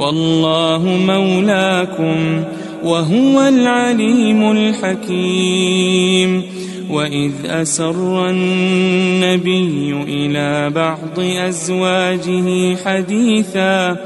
والله 0.00 0.82
مولاكم 1.06 2.44
وهو 2.84 3.48
العليم 3.48 4.50
الحكيم. 4.50 6.42
وإذ 6.90 7.32
أسر 7.44 8.30
النبي 8.30 9.94
إلى 10.08 10.70
بعض 10.70 11.18
أزواجه 11.18 12.76
حديثا 12.84 13.96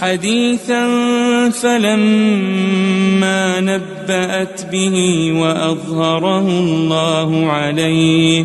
حديثا 0.00 0.88
فلما 1.50 3.60
نبأت 3.60 4.66
به 4.72 5.32
وأظهره 5.40 6.48
الله 6.48 7.52
عليه. 7.52 8.44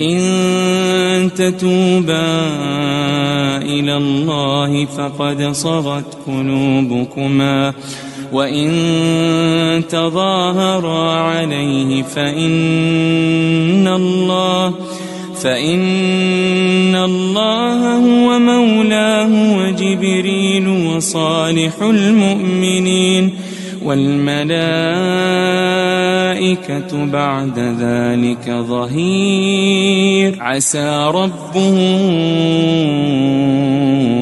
إن 0.00 1.30
تتوبا 1.36 2.26
إلى 3.62 3.96
الله 3.96 4.84
فقد 4.84 5.42
صغت 5.52 6.18
قلوبكما 6.26 7.72
وإن 8.32 9.82
تظاهرا 9.88 11.12
عليه 11.12 12.02
فإن 12.02 13.88
الله 13.88 14.74
فإن 15.42 16.94
الله 16.94 17.94
هو 17.96 18.38
مولاه 18.38 19.58
وجبريل 19.58 20.68
وصالح 20.68 21.82
المؤمنين 21.82 23.34
والملائكة 23.84 25.75
بعد 27.12 27.58
ذلك 27.58 28.50
ظهير. 28.68 30.36
عسى 30.40 31.10
ربه 31.14 31.76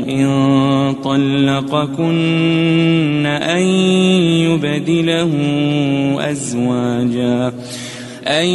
إن 0.09 0.95
طلقكن 1.05 2.15
أن 3.27 3.63
يبدله 4.47 5.31
أزواجا 6.31 7.53
أن 8.27 8.47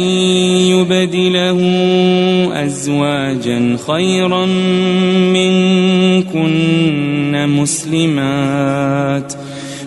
يبدله 0.66 1.60
أزواجا 2.64 3.76
خيرا 3.86 4.46
منكن 5.34 7.48
مسلمات. 7.48 9.32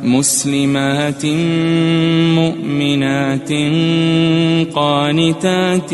مسلمات 0.03 1.25
مؤمنات 2.35 3.51
قانتات 4.75 5.89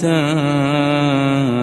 تائبات 0.00 1.58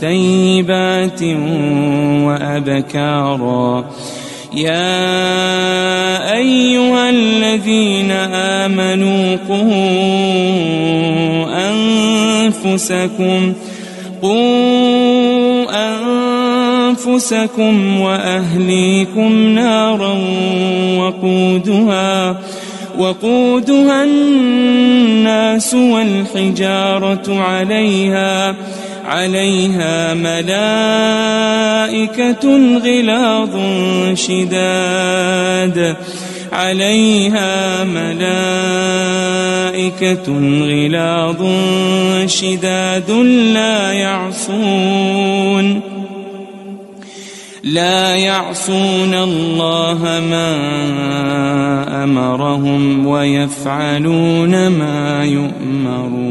ثيبات 0.00 1.22
وأبكارا 2.26 3.90
يا 4.54 6.32
أيها 6.36 7.10
الذين 7.10 8.10
آمنوا 8.10 9.36
قوا 9.48 9.70
أنفسكم 11.70 13.52
قوا 14.22 15.66
أنفسكم 16.90 18.00
وأهليكم 18.00 19.32
نارا 19.48 20.18
وقودها 20.98 22.40
وقودها 22.98 24.04
الناس 24.04 25.74
والحجارة 25.74 27.40
عليها. 27.40 28.54
عليها 29.10 30.14
ملائكة 30.14 30.78
غلاظ 32.78 33.56
شداد. 34.14 35.96
عليها 36.52 37.84
ملائكة 37.84 38.32
غلاظ 40.62 41.42
شداد 42.26 43.10
لا 43.54 43.92
يعصون. 43.92 45.80
لا 47.64 48.14
يعصون 48.14 49.14
الله 49.14 50.20
ما 50.30 50.54
أمرهم 52.04 53.06
ويفعلون 53.06 54.68
ما 54.68 55.24
يؤمرون. 55.24 56.30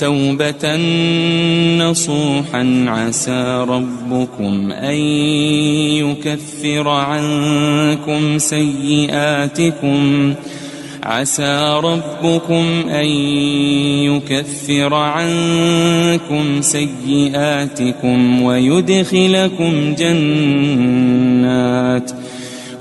توبة 0.00 0.76
نصوحا 1.78 2.84
عسى 2.88 3.64
ربكم 3.68 4.72
أن 4.72 4.94
يكفر 6.00 6.88
عنكم 6.88 8.38
سيئاتكم. 8.38 10.34
عسى 11.02 11.80
ربكم 11.84 12.64
أن 12.88 13.06
يكفر 14.04 14.94
عنكم 14.94 16.60
سيئاتكم 16.60 18.42
ويدخلكم 18.42 19.94
جنات. 19.98 21.30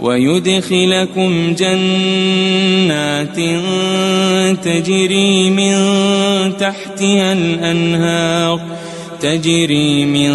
ويدخلكم 0.02 1.54
جنات 1.54 3.36
تجري 4.64 5.50
من 5.50 5.74
تحتها 6.58 7.34
الأنهار 7.34 8.62
تجري 9.22 10.06
من 10.06 10.34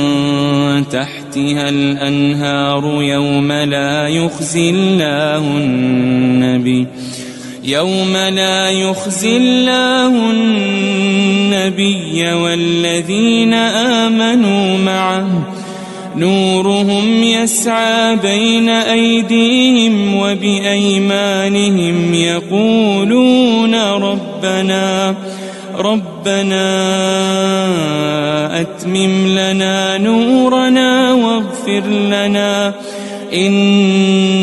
تحتها 0.88 1.68
الأنهار 1.68 3.02
يوم 3.02 3.52
لا 3.52 4.08
يخزي 4.08 4.70
الله 4.70 5.38
النبي 5.38 6.86
يوم 7.64 8.16
لا 8.16 8.70
يخزي 8.70 9.36
الله 9.36 10.30
النبي 10.30 12.32
والذين 12.32 13.54
آمنوا 13.54 14.78
معه 14.78 15.63
نورهم 16.16 17.22
يسعى 17.22 18.16
بين 18.16 18.68
أيديهم 18.68 20.14
وبأيمانهم 20.16 22.14
يقولون 22.14 23.74
ربنا 23.74 25.14
ربنا 25.78 26.64
أتمم 28.60 29.26
لنا 29.26 29.98
نورنا 29.98 31.12
واغفر 31.12 31.82
لنا 31.86 32.74
إنك 33.34 34.42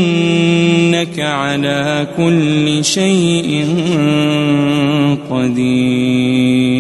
على 1.19 2.07
كل 2.17 2.85
شيء 2.85 3.65
قدير. 5.29 6.71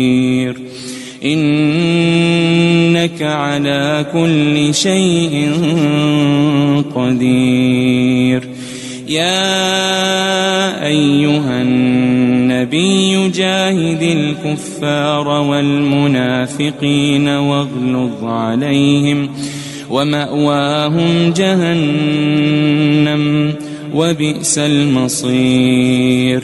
إنك 3.01 3.21
على 3.21 4.05
كل 4.13 4.73
شيء 4.73 5.51
قدير. 6.95 8.43
يا 9.07 10.85
أيها 10.85 11.61
النبي 11.61 13.29
جاهد 13.29 14.01
الكفار 14.01 15.27
والمنافقين 15.27 17.27
واغلظ 17.27 18.23
عليهم 18.23 19.29
ومأواهم 19.89 21.33
جهنم 21.37 23.23
وبئس 23.93 24.57
المصير. 24.57 26.43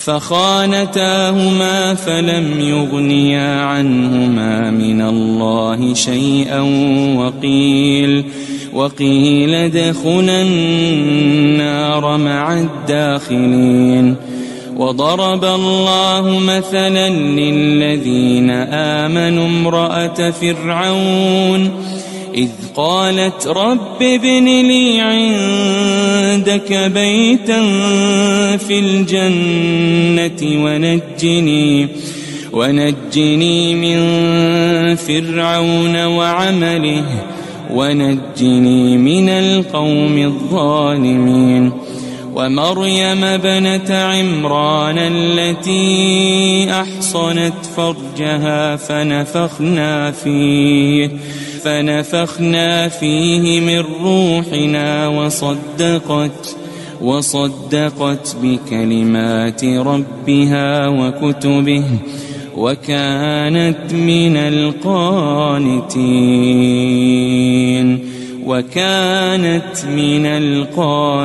فخانتاهما 0.00 1.94
فلم 1.94 2.60
يغنيا 2.60 3.60
عنهما 3.60 4.70
من 4.70 5.02
الله 5.02 5.94
شيئا 5.94 6.60
وقيل 7.16 8.24
وقيل 8.72 9.54
ادخلا 9.54 10.42
النار 10.42 12.16
مع 12.16 12.60
الداخلين. 12.60 14.16
وضرب 14.76 15.44
الله 15.44 16.38
مثلا 16.38 17.08
للذين 17.10 18.50
آمنوا 19.00 19.46
امرأة 19.46 20.30
فرعون 20.30 21.70
إذ 22.34 22.48
قالت 22.76 23.46
رب 23.46 24.02
ابن 24.02 24.44
لي 24.44 25.00
عندك 26.40 26.72
بيتا 26.72 27.60
في 28.56 28.78
الجنة 28.78 30.64
ونجني 30.64 31.88
ونجني 32.52 33.74
من 33.74 33.98
فرعون 34.96 36.04
وعمله 36.04 37.04
ونجني 37.70 38.96
من 38.96 39.28
القوم 39.28 40.18
الظالمين. 40.18 41.72
ومريم 42.34 43.24
ابنة 43.24 43.94
عمران 43.94 44.98
التي 44.98 46.66
أحصنت 46.70 47.66
فرجها 47.76 48.76
فنفخنا 48.76 50.10
فيه. 50.10 51.10
فنفخنا 51.64 52.88
فيه 52.88 53.60
من 53.60 53.84
روحنا 54.02 55.08
وصدقت 55.08 56.56
وصدقت 57.00 58.36
بكلمات 58.42 59.64
ربها 59.64 60.88
وكتبه 60.88 61.84
وكانت 62.56 63.92
من 63.92 64.36
القانتين 64.36 65.50
وكانت 68.46 69.84
من 69.96 70.26
القانتين. 70.26 71.20